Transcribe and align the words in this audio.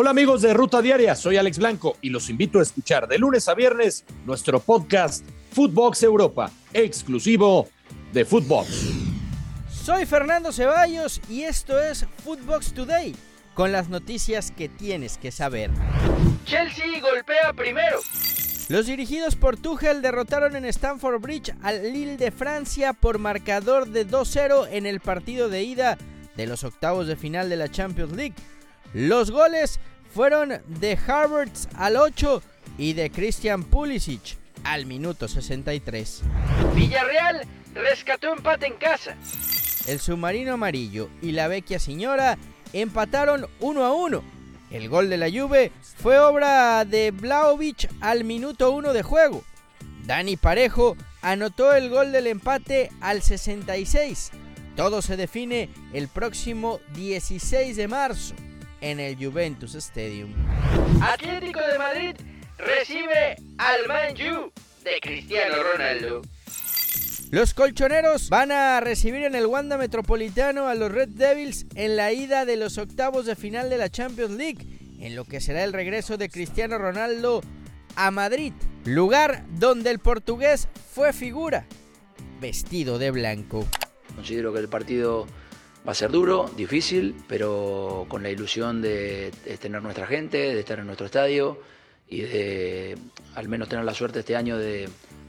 Hola 0.00 0.10
amigos 0.10 0.42
de 0.42 0.54
Ruta 0.54 0.80
Diaria, 0.80 1.16
soy 1.16 1.38
Alex 1.38 1.58
Blanco 1.58 1.96
y 2.00 2.10
los 2.10 2.30
invito 2.30 2.60
a 2.60 2.62
escuchar 2.62 3.08
de 3.08 3.18
lunes 3.18 3.48
a 3.48 3.54
viernes 3.54 4.04
nuestro 4.26 4.60
podcast 4.60 5.24
Footbox 5.50 6.04
Europa, 6.04 6.52
exclusivo 6.72 7.68
de 8.12 8.24
Footbox. 8.24 8.92
Soy 9.68 10.06
Fernando 10.06 10.52
Ceballos 10.52 11.20
y 11.28 11.42
esto 11.42 11.82
es 11.82 12.06
Footbox 12.22 12.74
Today, 12.74 13.16
con 13.54 13.72
las 13.72 13.88
noticias 13.88 14.52
que 14.52 14.68
tienes 14.68 15.18
que 15.18 15.32
saber. 15.32 15.72
Chelsea 16.44 17.00
golpea 17.00 17.52
primero. 17.52 17.98
Los 18.68 18.86
dirigidos 18.86 19.34
por 19.34 19.56
Tuchel 19.56 20.00
derrotaron 20.00 20.54
en 20.54 20.64
Stamford 20.66 21.20
Bridge 21.20 21.52
al 21.60 21.92
Lille 21.92 22.16
de 22.16 22.30
Francia 22.30 22.92
por 22.92 23.18
marcador 23.18 23.88
de 23.88 24.06
2-0 24.06 24.68
en 24.70 24.86
el 24.86 25.00
partido 25.00 25.48
de 25.48 25.64
ida 25.64 25.98
de 26.36 26.46
los 26.46 26.62
octavos 26.62 27.08
de 27.08 27.16
final 27.16 27.48
de 27.48 27.56
la 27.56 27.68
Champions 27.68 28.12
League. 28.12 28.36
Los 28.94 29.30
goles 29.30 29.80
fueron 30.14 30.60
de 30.66 30.98
Harvards 31.06 31.68
al 31.74 31.96
8 31.96 32.42
y 32.78 32.94
de 32.94 33.10
Christian 33.10 33.62
Pulisic 33.64 34.38
al 34.64 34.86
minuto 34.86 35.28
63. 35.28 36.22
Villarreal 36.74 37.46
rescató 37.74 38.32
empate 38.32 38.66
en 38.66 38.74
casa. 38.74 39.14
El 39.86 40.00
submarino 40.00 40.54
amarillo 40.54 41.10
y 41.20 41.32
la 41.32 41.48
vecchia 41.48 41.78
señora 41.78 42.38
empataron 42.72 43.46
1 43.60 43.84
a 43.84 43.92
1. 43.92 44.22
El 44.70 44.88
gol 44.88 45.10
de 45.10 45.16
la 45.18 45.30
Juve 45.30 45.70
fue 45.96 46.18
obra 46.18 46.84
de 46.84 47.10
Blaovic 47.10 47.90
al 48.00 48.24
minuto 48.24 48.72
1 48.72 48.92
de 48.94 49.02
juego. 49.02 49.44
Dani 50.04 50.36
Parejo 50.36 50.96
anotó 51.20 51.74
el 51.74 51.90
gol 51.90 52.12
del 52.12 52.26
empate 52.26 52.90
al 53.00 53.22
66. 53.22 54.30
Todo 54.76 55.02
se 55.02 55.16
define 55.16 55.68
el 55.92 56.08
próximo 56.08 56.80
16 56.94 57.76
de 57.76 57.88
marzo 57.88 58.34
en 58.80 59.00
el 59.00 59.16
Juventus 59.16 59.74
Stadium. 59.74 60.32
Atlético 61.02 61.60
de 61.60 61.78
Madrid 61.78 62.16
recibe 62.58 63.36
al 63.58 63.86
Man 63.88 64.14
U 64.32 64.52
de 64.84 65.00
Cristiano 65.00 65.56
Ronaldo. 65.72 66.22
Los 67.30 67.52
colchoneros 67.52 68.30
van 68.30 68.52
a 68.52 68.80
recibir 68.80 69.24
en 69.24 69.34
el 69.34 69.44
Wanda 69.46 69.76
Metropolitano 69.76 70.66
a 70.66 70.74
los 70.74 70.90
Red 70.90 71.10
Devils 71.10 71.66
en 71.74 71.96
la 71.96 72.10
ida 72.12 72.46
de 72.46 72.56
los 72.56 72.78
octavos 72.78 73.26
de 73.26 73.36
final 73.36 73.68
de 73.68 73.76
la 73.76 73.90
Champions 73.90 74.32
League, 74.32 74.66
en 74.98 75.14
lo 75.14 75.26
que 75.26 75.40
será 75.40 75.62
el 75.62 75.74
regreso 75.74 76.16
de 76.16 76.30
Cristiano 76.30 76.78
Ronaldo 76.78 77.42
a 77.96 78.10
Madrid, 78.10 78.54
lugar 78.84 79.44
donde 79.58 79.90
el 79.90 79.98
portugués 79.98 80.68
fue 80.94 81.12
figura, 81.12 81.66
vestido 82.40 82.98
de 82.98 83.10
blanco. 83.10 83.66
Considero 84.14 84.54
que 84.54 84.60
el 84.60 84.68
partido 84.68 85.26
Va 85.86 85.92
a 85.92 85.94
ser 85.94 86.10
duro, 86.10 86.50
difícil, 86.56 87.14
pero 87.28 88.06
con 88.08 88.22
la 88.22 88.30
ilusión 88.30 88.82
de, 88.82 89.32
tener 89.60 89.82
nuestra 89.82 90.06
gente, 90.06 90.38
de 90.38 90.60
estar 90.60 90.78
en 90.78 90.86
nuestro 90.86 91.06
estadio 91.06 91.60
y 92.08 92.22
de 92.22 92.98
al 93.34 93.48
menos 93.48 93.68
tener 93.68 93.84
la 93.84 93.94
suerte 93.94 94.20
este 94.20 94.36
año 94.36 94.58
de, 94.58 94.88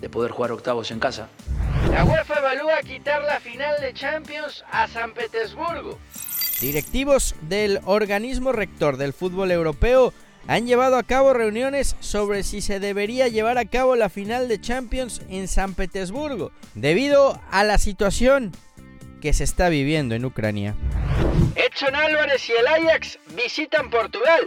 de 0.00 0.08
poder 0.08 0.30
jugar 0.32 0.52
octavos 0.52 0.90
en 0.90 0.98
casa. 0.98 1.28
La 1.90 2.04
UEFA 2.04 2.38
evalúa 2.38 2.80
quitar 2.82 3.22
la 3.22 3.40
final 3.40 3.80
de 3.80 3.92
Champions 3.92 4.64
a 4.70 4.88
San 4.88 5.12
Petersburgo. 5.12 5.98
Directivos 6.60 7.34
del 7.42 7.80
organismo 7.84 8.52
rector 8.52 8.96
del 8.96 9.12
fútbol 9.12 9.50
europeo 9.50 10.12
han 10.46 10.66
llevado 10.66 10.96
a 10.96 11.02
cabo 11.02 11.32
reuniones 11.32 11.96
sobre 12.00 12.42
si 12.42 12.60
se 12.60 12.80
debería 12.80 13.28
llevar 13.28 13.58
a 13.58 13.66
cabo 13.66 13.96
la 13.96 14.08
final 14.08 14.48
de 14.48 14.60
Champions 14.60 15.22
en 15.28 15.48
San 15.48 15.74
Petersburgo, 15.74 16.50
debido 16.74 17.40
a 17.50 17.64
la 17.64 17.78
situación 17.78 18.52
que 19.20 19.32
se 19.32 19.44
está 19.44 19.68
viviendo 19.68 20.14
en 20.14 20.24
Ucrania. 20.24 20.74
Edson 21.54 21.94
Álvarez 21.94 22.48
y 22.48 22.52
el 22.52 22.66
Ajax 22.66 23.18
visitan 23.36 23.90
Portugal. 23.90 24.46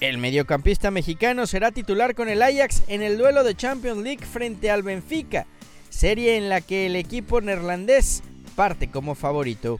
El 0.00 0.18
mediocampista 0.18 0.90
mexicano 0.90 1.46
será 1.46 1.72
titular 1.72 2.14
con 2.14 2.28
el 2.28 2.42
Ajax 2.42 2.84
en 2.88 3.02
el 3.02 3.18
duelo 3.18 3.44
de 3.44 3.54
Champions 3.54 4.02
League 4.02 4.24
frente 4.24 4.70
al 4.70 4.82
Benfica, 4.82 5.46
serie 5.90 6.36
en 6.36 6.48
la 6.48 6.62
que 6.62 6.86
el 6.86 6.96
equipo 6.96 7.40
neerlandés 7.40 8.22
parte 8.56 8.90
como 8.90 9.14
favorito. 9.14 9.78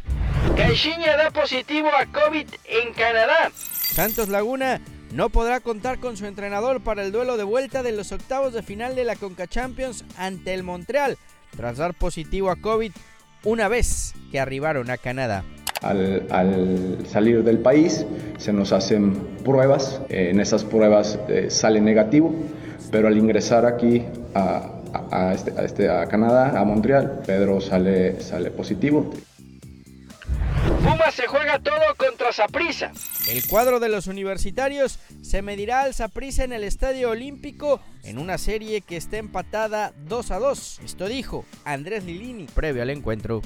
Caixinha 0.56 1.16
da 1.16 1.30
positivo 1.30 1.88
a 1.88 2.06
COVID 2.06 2.46
en 2.64 2.92
Canadá. 2.92 3.50
Santos 3.54 4.28
Laguna 4.28 4.80
no 5.12 5.30
podrá 5.30 5.60
contar 5.60 5.98
con 5.98 6.16
su 6.16 6.26
entrenador 6.26 6.82
para 6.82 7.02
el 7.02 7.12
duelo 7.12 7.36
de 7.36 7.44
vuelta 7.44 7.82
de 7.82 7.92
los 7.92 8.12
octavos 8.12 8.52
de 8.52 8.62
final 8.62 8.94
de 8.94 9.04
la 9.04 9.16
Conca 9.16 9.46
Champions 9.46 10.04
ante 10.16 10.54
el 10.54 10.62
Montreal, 10.62 11.18
tras 11.56 11.78
dar 11.78 11.94
positivo 11.94 12.50
a 12.50 12.56
COVID 12.56 12.92
una 13.44 13.68
vez 13.68 14.14
que 14.30 14.40
arribaron 14.40 14.90
a 14.90 14.96
Canadá. 14.96 15.44
Al, 15.82 16.98
salir 17.08 17.42
del 17.42 17.58
país 17.58 18.04
se 18.36 18.52
nos 18.52 18.72
hacen 18.72 19.14
pruebas, 19.44 20.00
en 20.10 20.38
esas 20.38 20.62
pruebas 20.62 21.18
eh, 21.28 21.46
sale 21.48 21.80
negativo, 21.80 22.34
pero 22.90 23.08
al 23.08 23.16
ingresar 23.16 23.64
aquí 23.64 24.04
a, 24.34 25.32
este, 25.34 25.54
este, 25.64 25.88
a, 25.88 26.06
Canadá, 26.06 26.60
a 26.60 26.64
Montreal, 26.64 27.22
Pedro 27.26 27.60
sale, 27.60 28.20
sale 28.20 28.50
positivo. 28.50 29.10
Puma 30.82 31.10
se 31.10 31.26
juega 31.26 31.58
todo 31.58 31.80
contra 31.96 32.32
Saprissa. 32.32 32.92
El 33.30 33.46
cuadro 33.46 33.80
de 33.80 33.88
los 33.88 34.06
universitarios 34.06 34.98
se 35.30 35.42
medirá 35.42 35.82
al 35.82 35.94
Saprissa 35.94 36.42
en 36.42 36.52
el 36.52 36.64
Estadio 36.64 37.10
Olímpico 37.10 37.80
en 38.02 38.18
una 38.18 38.36
serie 38.36 38.80
que 38.80 38.96
está 38.96 39.16
empatada 39.16 39.92
2 40.08 40.30
a 40.32 40.40
2. 40.40 40.80
Esto 40.84 41.06
dijo 41.06 41.44
Andrés 41.64 42.02
Lilini 42.02 42.46
previo 42.46 42.82
al 42.82 42.90
encuentro. 42.90 43.40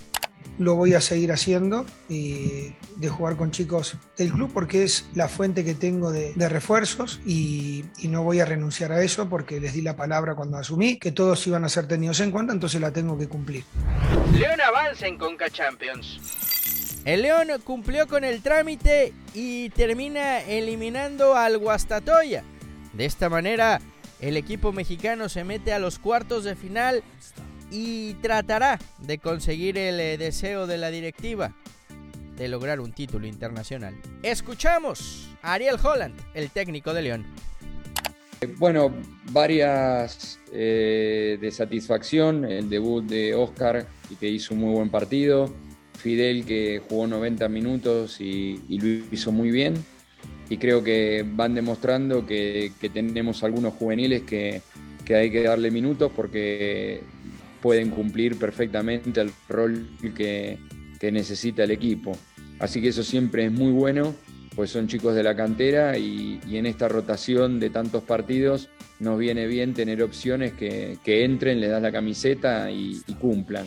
Lo 0.58 0.76
voy 0.76 0.94
a 0.94 1.02
seguir 1.02 1.30
haciendo 1.30 1.84
y 2.08 2.72
de 2.96 3.08
jugar 3.10 3.36
con 3.36 3.50
chicos 3.50 3.98
del 4.16 4.32
club 4.32 4.50
porque 4.54 4.82
es 4.82 5.10
la 5.14 5.28
fuente 5.28 5.62
que 5.62 5.74
tengo 5.74 6.10
de, 6.10 6.32
refuerzos 6.48 7.20
y, 7.26 7.84
y, 7.98 8.08
no 8.08 8.22
voy 8.22 8.40
a 8.40 8.46
renunciar 8.46 8.90
a 8.90 9.02
eso 9.02 9.28
porque 9.28 9.60
les 9.60 9.74
di 9.74 9.82
la 9.82 9.94
palabra 9.94 10.34
cuando 10.34 10.56
asumí 10.56 10.98
que 10.98 11.12
todos 11.12 11.46
iban 11.46 11.64
a 11.64 11.68
ser 11.68 11.86
tenidos 11.86 12.20
en 12.20 12.30
cuenta, 12.30 12.54
entonces 12.54 12.80
la 12.80 12.92
tengo 12.92 13.18
que 13.18 13.28
cumplir. 13.28 13.64
León 14.32 14.58
avanza 14.62 15.06
en 15.06 15.18
Conca 15.18 15.50
Champions. 15.50 16.53
El 17.04 17.20
León 17.20 17.48
cumplió 17.64 18.06
con 18.06 18.24
el 18.24 18.40
trámite 18.40 19.12
y 19.34 19.68
termina 19.70 20.40
eliminando 20.40 21.36
al 21.36 21.58
Guastatoya. 21.58 22.42
De 22.94 23.04
esta 23.04 23.28
manera, 23.28 23.80
el 24.20 24.38
equipo 24.38 24.72
mexicano 24.72 25.28
se 25.28 25.44
mete 25.44 25.74
a 25.74 25.78
los 25.78 25.98
cuartos 25.98 26.44
de 26.44 26.56
final 26.56 27.02
y 27.70 28.14
tratará 28.14 28.78
de 28.98 29.18
conseguir 29.18 29.76
el 29.76 30.00
eh, 30.00 30.16
deseo 30.16 30.66
de 30.66 30.78
la 30.78 30.90
directiva 30.90 31.52
de 32.36 32.48
lograr 32.48 32.80
un 32.80 32.92
título 32.92 33.26
internacional. 33.26 33.94
Escuchamos 34.22 35.28
a 35.42 35.52
Ariel 35.52 35.76
Holland, 35.82 36.18
el 36.32 36.50
técnico 36.50 36.94
de 36.94 37.02
León. 37.02 37.26
Bueno, 38.56 38.92
varias 39.30 40.40
eh, 40.52 41.38
de 41.40 41.50
satisfacción, 41.50 42.44
el 42.44 42.68
debut 42.70 43.04
de 43.04 43.34
Oscar 43.34 43.86
y 44.10 44.16
que 44.16 44.28
hizo 44.28 44.54
un 44.54 44.60
muy 44.60 44.74
buen 44.74 44.90
partido, 44.90 45.52
Fidel 46.04 46.44
que 46.44 46.82
jugó 46.86 47.06
90 47.06 47.48
minutos 47.48 48.20
y, 48.20 48.60
lo 48.68 49.06
hizo 49.10 49.32
muy 49.32 49.50
bien. 49.50 49.72
Y 50.50 50.58
creo 50.58 50.84
que 50.84 51.24
van 51.26 51.54
demostrando 51.54 52.26
que, 52.26 52.72
tenemos 52.92 53.42
algunos 53.42 53.72
juveniles 53.72 54.22
que, 54.22 54.60
hay 55.08 55.30
que 55.30 55.42
darle 55.42 55.70
minutos 55.70 56.12
porque 56.14 57.00
pueden 57.62 57.88
cumplir 57.88 58.36
perfectamente 58.36 59.18
el 59.18 59.30
rol 59.48 59.88
que, 60.14 60.58
necesita 61.10 61.64
el 61.64 61.70
equipo. 61.70 62.12
Así 62.58 62.82
que 62.82 62.88
eso 62.88 63.02
siempre 63.02 63.46
es 63.46 63.52
muy 63.52 63.72
bueno, 63.72 64.14
pues 64.54 64.70
son 64.70 64.88
chicos 64.88 65.14
de 65.14 65.22
la 65.22 65.34
cantera 65.34 65.96
y, 65.96 66.38
en 66.50 66.66
esta 66.66 66.86
rotación 66.86 67.60
de 67.60 67.70
tantos 67.70 68.02
partidos 68.02 68.68
nos 69.00 69.18
viene 69.18 69.46
bien 69.46 69.72
tener 69.72 70.02
opciones 70.02 70.52
que, 70.52 70.98
entren, 71.06 71.60
le 71.60 71.68
das 71.68 71.80
la 71.80 71.92
camiseta 71.92 72.70
y 72.70 73.00
cumplan. 73.18 73.66